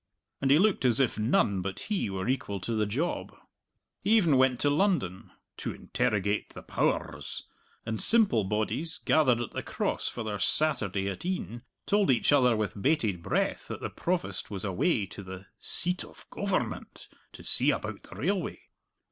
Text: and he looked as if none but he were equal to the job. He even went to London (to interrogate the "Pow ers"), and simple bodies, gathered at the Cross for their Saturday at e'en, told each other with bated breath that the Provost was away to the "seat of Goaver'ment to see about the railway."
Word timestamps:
and 0.41 0.49
he 0.49 0.57
looked 0.57 0.83
as 0.83 0.99
if 0.99 1.19
none 1.19 1.61
but 1.61 1.81
he 1.81 2.09
were 2.09 2.27
equal 2.27 2.59
to 2.59 2.73
the 2.73 2.87
job. 2.87 3.35
He 4.01 4.17
even 4.17 4.35
went 4.35 4.59
to 4.61 4.69
London 4.71 5.29
(to 5.57 5.75
interrogate 5.75 6.55
the 6.55 6.63
"Pow 6.63 6.97
ers"), 6.97 7.43
and 7.85 8.01
simple 8.01 8.43
bodies, 8.43 8.97
gathered 8.97 9.39
at 9.39 9.51
the 9.51 9.61
Cross 9.61 10.09
for 10.09 10.23
their 10.23 10.39
Saturday 10.39 11.07
at 11.07 11.23
e'en, 11.23 11.61
told 11.85 12.09
each 12.09 12.31
other 12.31 12.55
with 12.55 12.81
bated 12.81 13.21
breath 13.21 13.67
that 13.67 13.79
the 13.81 13.91
Provost 13.91 14.49
was 14.49 14.65
away 14.65 15.05
to 15.05 15.21
the 15.21 15.45
"seat 15.59 16.03
of 16.03 16.27
Goaver'ment 16.31 17.07
to 17.33 17.43
see 17.43 17.69
about 17.69 18.01
the 18.01 18.15
railway." 18.15 18.59